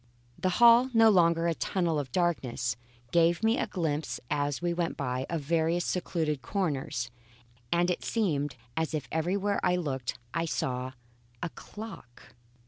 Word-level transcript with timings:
The 0.39 0.49
hall, 0.57 0.89
no 0.95 1.11
longer 1.11 1.45
a 1.45 1.53
tunnel 1.53 1.99
of 1.99 2.11
darkness, 2.11 2.75
gave 3.11 3.43
me 3.43 3.59
a 3.59 3.67
glimpse 3.67 4.19
as 4.31 4.59
we 4.59 4.73
went 4.73 4.97
by, 4.97 5.27
of 5.29 5.41
various 5.41 5.85
secluded 5.85 6.41
corners, 6.41 7.11
and 7.71 7.87
it 7.91 8.03
seemed 8.03 8.55
as 8.75 8.95
if 8.95 9.07
everywhere 9.11 9.59
I 9.63 9.75
looked 9.75 10.17
I 10.33 10.45
saw 10.45 10.93
a 11.43 11.49
clock. 11.49 12.33